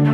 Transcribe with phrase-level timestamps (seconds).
[0.00, 0.08] Hello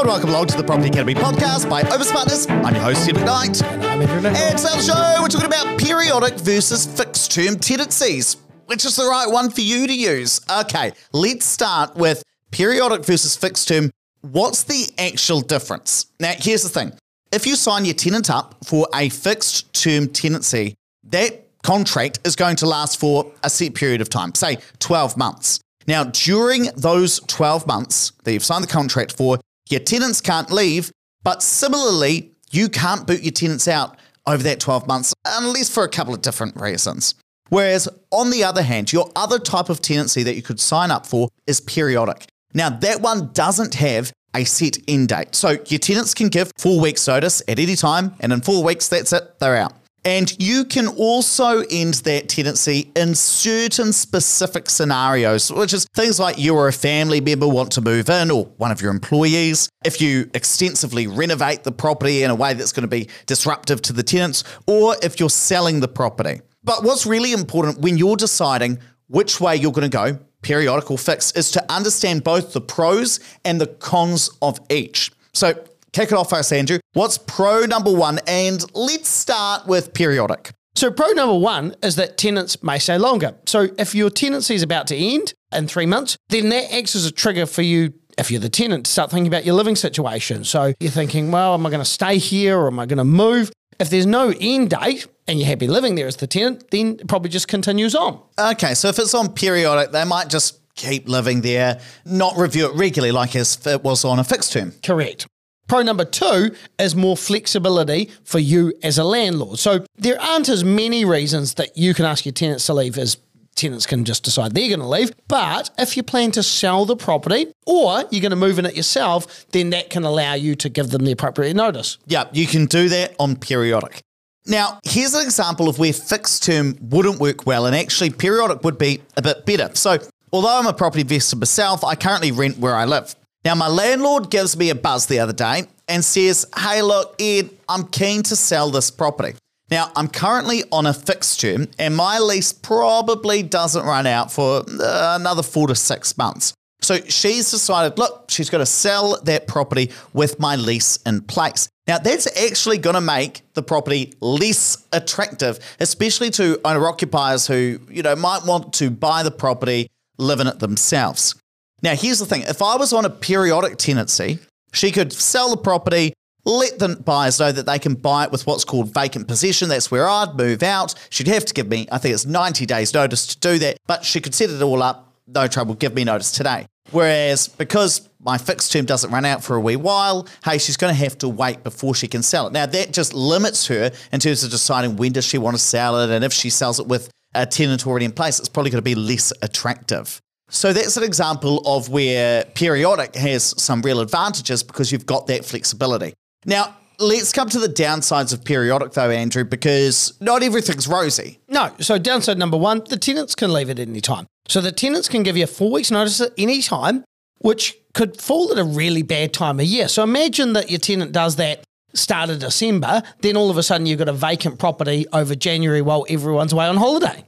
[0.00, 2.48] and welcome along to the Property Academy podcast by Opes Partners.
[2.48, 3.62] I'm your host, Steve McKnight.
[3.62, 4.30] I'm Andrew.
[4.30, 8.36] And today on the show, we're talking about periodic versus fixed term tenancies.
[8.66, 10.40] Which is the right one for you to use?
[10.50, 13.92] Okay, let's start with periodic versus fixed term.
[14.22, 16.06] What's the actual difference?
[16.18, 16.94] Now, here's the thing
[17.30, 22.54] if you sign your tenant up for a fixed term tenancy, that contract is going
[22.54, 25.58] to last for a set period of time, say 12 months.
[25.88, 30.92] Now, during those 12 months that you've signed the contract for, your tenants can't leave,
[31.24, 33.96] but similarly, you can't boot your tenants out
[34.28, 37.16] over that 12 months unless for a couple of different reasons.
[37.48, 41.04] Whereas, on the other hand, your other type of tenancy that you could sign up
[41.04, 42.26] for is periodic.
[42.54, 45.34] Now, that one doesn't have a set end date.
[45.34, 48.88] So, your tenants can give four weeks' notice at any time, and in four weeks,
[48.88, 49.72] that's it, they're out.
[50.06, 56.38] And you can also end that tenancy in certain specific scenarios, which is things like
[56.38, 59.68] you or a family member want to move in or one of your employees.
[59.84, 63.92] If you extensively renovate the property in a way that's going to be disruptive to
[63.92, 66.40] the tenants, or if you're selling the property.
[66.62, 70.98] But what's really important when you're deciding which way you're going to go, periodic or
[70.98, 75.10] fixed, is to understand both the pros and the cons of each.
[75.34, 75.64] So,
[75.96, 76.78] kick it off first, Andrew.
[76.92, 78.20] What's pro number one?
[78.26, 80.50] And let's start with periodic.
[80.74, 83.34] So, pro number one is that tenants may stay longer.
[83.46, 87.06] So, if your tenancy is about to end in three months, then that acts as
[87.06, 90.44] a trigger for you, if you're the tenant, to start thinking about your living situation.
[90.44, 93.04] So, you're thinking, well, am I going to stay here or am I going to
[93.04, 93.50] move?
[93.80, 97.08] If there's no end date and you're happy living there as the tenant, then it
[97.08, 98.20] probably just continues on.
[98.38, 102.74] Okay, so if it's on periodic, they might just keep living there, not review it
[102.74, 104.72] regularly like as if it was on a fixed term.
[104.82, 105.26] Correct.
[105.66, 109.58] Pro number two is more flexibility for you as a landlord.
[109.58, 113.16] So there aren't as many reasons that you can ask your tenants to leave as
[113.56, 115.10] tenants can just decide they're going to leave.
[115.28, 118.76] But if you plan to sell the property or you're going to move in it
[118.76, 121.98] yourself, then that can allow you to give them the appropriate notice.
[122.06, 124.02] Yeah, you can do that on periodic.
[124.48, 128.78] Now, here's an example of where fixed term wouldn't work well, and actually periodic would
[128.78, 129.74] be a bit better.
[129.74, 129.98] So,
[130.32, 133.16] although I'm a property investor myself, I currently rent where I live.
[133.46, 137.48] Now, my landlord gives me a buzz the other day and says, Hey, look, Ed,
[137.68, 139.38] I'm keen to sell this property.
[139.70, 144.64] Now, I'm currently on a fixed term, and my lease probably doesn't run out for
[144.68, 146.54] uh, another four to six months.
[146.80, 151.68] So she's decided, look, she's going to sell that property with my lease in place.
[151.86, 157.78] Now, that's actually going to make the property less attractive, especially to owner occupiers who,
[157.88, 159.86] you know, might want to buy the property,
[160.18, 161.36] live in it themselves.
[161.82, 164.38] Now, here's the thing if I was on a periodic tenancy,
[164.72, 166.12] she could sell the property,
[166.44, 169.68] let the buyers know that they can buy it with what's called vacant possession.
[169.68, 170.94] That's where I'd move out.
[171.10, 174.04] She'd have to give me, I think it's 90 days notice to do that, but
[174.04, 176.66] she could set it all up, no trouble, give me notice today.
[176.92, 180.94] Whereas because my fixed term doesn't run out for a wee while, hey, she's going
[180.94, 182.52] to have to wait before she can sell it.
[182.52, 186.00] Now, that just limits her in terms of deciding when does she want to sell
[186.00, 188.78] it, and if she sells it with a tenant already in place, it's probably going
[188.78, 190.20] to be less attractive.
[190.48, 195.44] So that's an example of where periodic has some real advantages because you've got that
[195.44, 196.14] flexibility.
[196.44, 201.40] Now, let's come to the downsides of periodic though, Andrew, because not everything's rosy.
[201.48, 201.72] No.
[201.80, 204.26] So, downside number one, the tenants can leave at any time.
[204.46, 207.04] So, the tenants can give you four weeks' notice at any time,
[207.38, 209.88] which could fall at a really bad time of year.
[209.88, 211.64] So, imagine that your tenant does that
[211.94, 215.82] start of December, then all of a sudden you've got a vacant property over January
[215.82, 217.24] while everyone's away on holiday.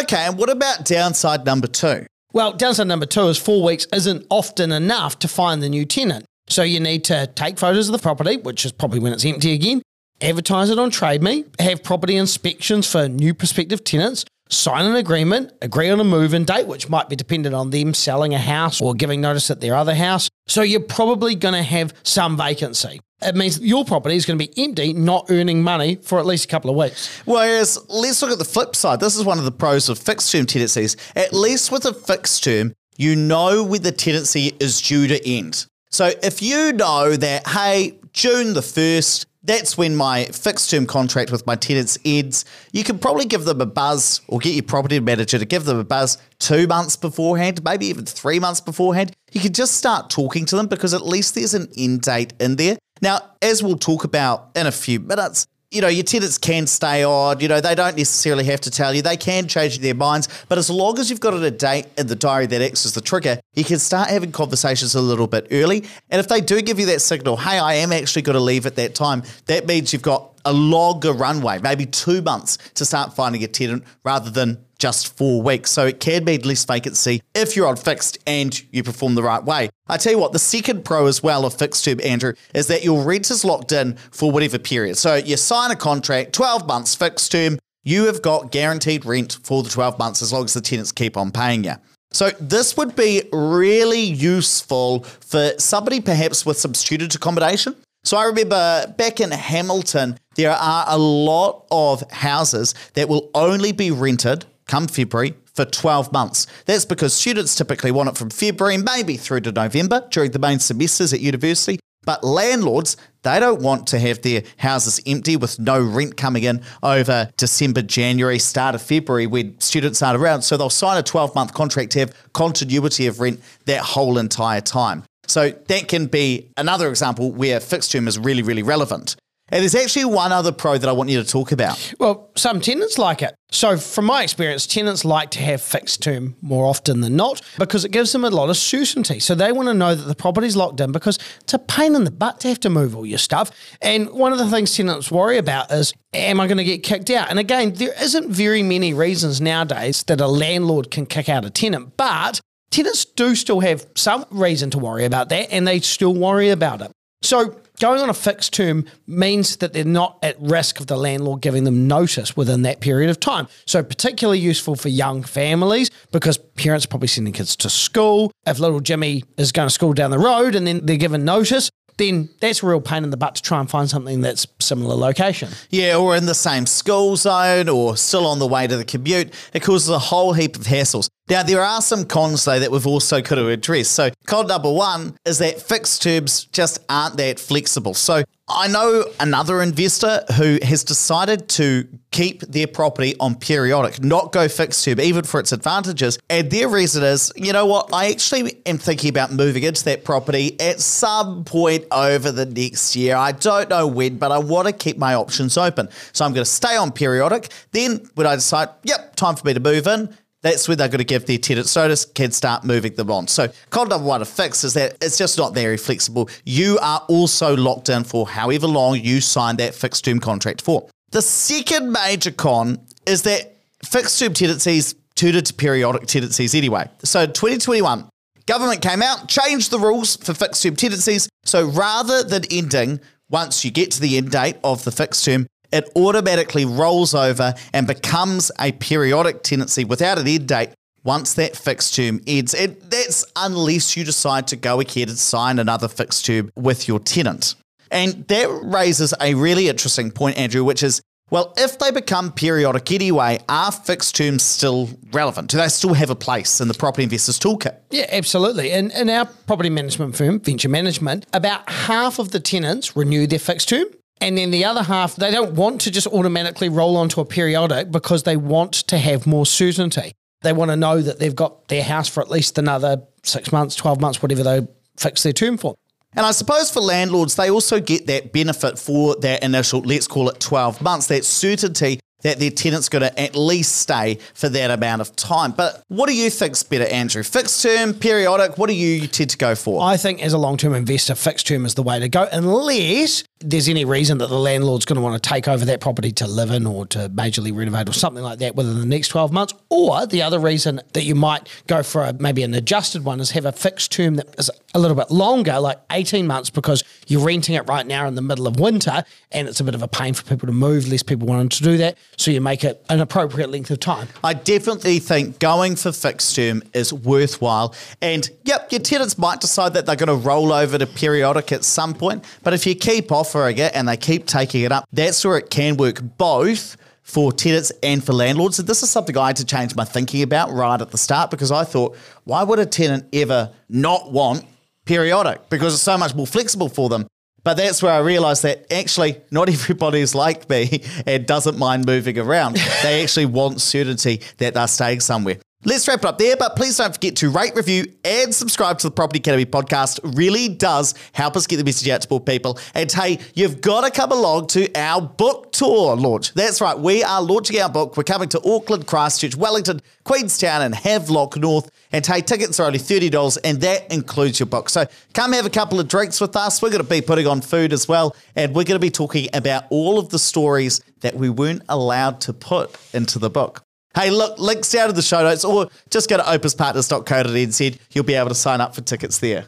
[0.00, 2.06] Okay, and what about downside number two?
[2.34, 6.24] Well, downside number two is four weeks isn't often enough to find the new tenant.
[6.48, 9.52] So you need to take photos of the property, which is probably when it's empty
[9.52, 9.82] again,
[10.20, 15.90] advertise it on TradeMe, have property inspections for new prospective tenants, sign an agreement, agree
[15.90, 19.20] on a move-in date, which might be dependent on them selling a house or giving
[19.20, 20.28] notice at their other house.
[20.46, 23.00] So you're probably going to have some vacancy.
[23.22, 26.44] It means your property is going to be empty, not earning money for at least
[26.44, 27.22] a couple of weeks.
[27.24, 29.00] Whereas, let's look at the flip side.
[29.00, 30.96] This is one of the pros of fixed term tenancies.
[31.16, 35.66] At least with a fixed term, you know when the tenancy is due to end.
[35.90, 41.30] So if you know that, hey, June the 1st, that's when my fixed term contract
[41.30, 42.44] with my tenants ends.
[42.72, 45.78] You can probably give them a buzz or get your property manager to give them
[45.78, 49.12] a buzz two months beforehand, maybe even three months beforehand.
[49.32, 52.56] You can just start talking to them because at least there's an end date in
[52.56, 52.78] there.
[53.02, 57.04] Now, as we'll talk about in a few minutes, you know, your tenants can stay
[57.04, 60.28] on, you know, they don't necessarily have to tell you, they can change their minds,
[60.48, 63.00] but as long as you've got a date in the diary that acts as the
[63.00, 65.84] trigger, you can start having conversations a little bit early.
[66.10, 68.66] And if they do give you that signal, hey, I am actually going to leave
[68.66, 73.14] at that time, that means you've got a longer runway, maybe two months to start
[73.14, 75.70] finding a tenant rather than just four weeks.
[75.70, 79.42] So it can be less vacancy if you're on fixed and you perform the right
[79.42, 79.70] way.
[79.88, 82.84] I tell you what, the second pro as well of fixed term, Andrew, is that
[82.84, 84.96] your rent is locked in for whatever period.
[84.96, 89.62] So you sign a contract, 12 months fixed term, you have got guaranteed rent for
[89.62, 91.74] the 12 months as long as the tenants keep on paying you.
[92.12, 97.74] So this would be really useful for somebody perhaps with some student accommodation.
[98.04, 103.72] So I remember back in Hamilton, there are a lot of houses that will only
[103.72, 106.46] be rented come February for 12 months.
[106.66, 110.58] That's because students typically want it from February, maybe through to November during the main
[110.58, 111.78] semesters at university.
[112.04, 116.62] But landlords, they don't want to have their houses empty with no rent coming in
[116.82, 120.42] over December, January, start of February when students aren't around.
[120.42, 124.60] So they'll sign a 12 month contract to have continuity of rent that whole entire
[124.60, 125.04] time.
[125.26, 129.16] So that can be another example where fixed term is really, really relevant.
[129.50, 131.94] And there's actually one other pro that I want you to talk about.
[131.98, 133.34] Well, some tenants like it.
[133.50, 137.84] So, from my experience, tenants like to have fixed term more often than not because
[137.84, 139.20] it gives them a lot of certainty.
[139.20, 142.04] So, they want to know that the property's locked in because it's a pain in
[142.04, 143.50] the butt to have to move all your stuff.
[143.82, 147.10] And one of the things tenants worry about is, am I going to get kicked
[147.10, 147.28] out?
[147.28, 151.50] And again, there isn't very many reasons nowadays that a landlord can kick out a
[151.50, 156.14] tenant, but tenants do still have some reason to worry about that and they still
[156.14, 156.90] worry about it.
[157.22, 161.42] So, going on a fixed term means that they're not at risk of the landlord
[161.42, 163.46] giving them notice within that period of time.
[163.66, 168.32] So, particularly useful for young families because parents are probably sending kids to school.
[168.46, 171.70] If little Jimmy is going to school down the road and then they're given notice,
[171.96, 174.94] then that's a real pain in the butt to try and find something that's similar
[174.94, 175.50] location.
[175.70, 179.32] Yeah, or in the same school zone or still on the way to the commute.
[179.52, 181.08] It causes a whole heap of hassles.
[181.28, 183.88] Now, there are some cons, though, that we've also got to address.
[183.88, 187.94] So, con number one is that fixed terms just aren't that flexible.
[187.94, 194.32] So, I know another investor who has decided to keep their property on periodic, not
[194.32, 196.18] go fixed term, even for its advantages.
[196.28, 200.04] And their reason is, you know what, I actually am thinking about moving into that
[200.04, 203.16] property at some point over the next year.
[203.16, 205.88] I don't know when, but I want to keep my options open.
[206.12, 207.50] So I'm going to stay on periodic.
[207.72, 210.14] Then when I decide, yep, time for me to move in,
[210.44, 213.26] that's when they're going to give their tenants notice, can start moving them on.
[213.26, 216.28] So, con number one of fix is that it's just not very flexible.
[216.44, 220.86] You are also locked in for however long you signed that fixed term contract for.
[221.12, 226.90] The second major con is that fixed term tenancies turned into periodic tenancies anyway.
[227.02, 228.06] So, 2021,
[228.44, 231.26] government came out, changed the rules for fixed term tenancies.
[231.46, 233.00] So, rather than ending
[233.30, 237.54] once you get to the end date of the fixed term, it automatically rolls over
[237.72, 240.70] and becomes a periodic tenancy without an end date
[241.04, 242.54] once that fixed term ends.
[242.54, 246.98] And that's unless you decide to go ahead and sign another fixed term with your
[246.98, 247.54] tenant.
[247.90, 251.00] And that raises a really interesting point, Andrew, which is
[251.30, 255.50] well, if they become periodic anyway, are fixed terms still relevant?
[255.50, 257.76] Do they still have a place in the property investors toolkit?
[257.90, 258.70] Yeah, absolutely.
[258.70, 263.38] And in our property management firm, Venture Management, about half of the tenants renew their
[263.38, 263.86] fixed term
[264.24, 267.90] and then the other half, they don't want to just automatically roll onto a periodic
[267.90, 270.12] because they want to have more certainty.
[270.40, 273.76] They want to know that they've got their house for at least another six months,
[273.76, 274.66] 12 months, whatever they
[274.96, 275.74] fix their term for.
[276.16, 280.30] And I suppose for landlords, they also get that benefit for that initial, let's call
[280.30, 284.70] it 12 months, that certainty that their tenant's going to at least stay for that
[284.70, 285.52] amount of time.
[285.52, 287.22] But what do you think's better, Andrew?
[287.22, 288.58] Fixed term, periodic?
[288.58, 289.82] What do you tend to go for?
[289.82, 293.24] I think as a long term investor, fixed term is the way to go, unless
[293.40, 296.26] there's any reason that the landlord's going to want to take over that property to
[296.26, 299.52] live in or to majorly renovate or something like that within the next 12 months.
[299.68, 303.32] Or the other reason that you might go for a, maybe an adjusted one is
[303.32, 307.24] have a fixed term that is a little bit longer, like 18 months, because you're
[307.24, 309.88] renting it right now in the middle of winter and it's a bit of a
[309.88, 311.98] pain for people to move, less people wanting to do that.
[312.16, 314.08] So you make it an appropriate length of time.
[314.22, 317.74] I definitely think going for fixed term is worthwhile.
[318.00, 321.64] And yep, your tenants might decide that they're going to roll over to periodic at
[321.64, 322.24] some point.
[322.42, 325.38] But if you keep off offering it and they keep taking it up, that's where
[325.38, 328.58] it can work both for tenants and for landlords.
[328.58, 331.30] And this is something I had to change my thinking about right at the start
[331.30, 334.44] because I thought, why would a tenant ever not want
[334.84, 335.48] periodic?
[335.48, 337.06] Because it's so much more flexible for them.
[337.42, 341.86] But that's where I realized that actually not everybody is like me and doesn't mind
[341.86, 342.56] moving around.
[342.82, 345.38] they actually want certainty that they're staying somewhere.
[345.66, 348.88] Let's wrap it up there, but please don't forget to rate, review, and subscribe to
[348.88, 349.98] the Property Academy podcast.
[350.14, 352.58] Really does help us get the message out to more people.
[352.74, 356.34] And hey, you've got to come along to our book tour launch.
[356.34, 357.96] That's right, we are launching our book.
[357.96, 361.70] We're coming to Auckland, Christchurch, Wellington, Queenstown, and Havelock North.
[361.92, 364.68] And hey, tickets are only $30, and that includes your book.
[364.68, 366.60] So come have a couple of drinks with us.
[366.60, 369.28] We're going to be putting on food as well, and we're going to be talking
[369.32, 373.64] about all of the stories that we weren't allowed to put into the book.
[373.94, 377.78] Hey, look, links down in the show notes, or just go to opespartners.co.nz.
[377.92, 379.46] You'll be able to sign up for tickets there.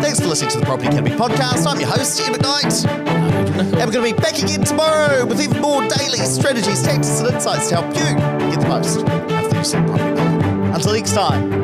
[0.00, 1.66] Thanks for listening to the Property Academy podcast.
[1.66, 2.86] I'm your host, Ian McKnight.
[2.86, 7.34] And we're going to be back again tomorrow with even more daily strategies, tactics, and
[7.34, 10.72] insights to help you get the most out of the property.
[10.72, 11.63] Until next time.